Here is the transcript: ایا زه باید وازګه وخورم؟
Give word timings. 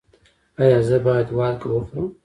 ایا 0.61 0.79
زه 0.87 0.97
باید 1.05 1.27
وازګه 1.37 1.67
وخورم؟ 1.71 2.07